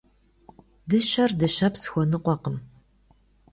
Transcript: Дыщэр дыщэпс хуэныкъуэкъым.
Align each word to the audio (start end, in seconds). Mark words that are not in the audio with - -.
Дыщэр 0.89 1.31
дыщэпс 1.39 1.81
хуэныкъуэкъым. 1.91 2.57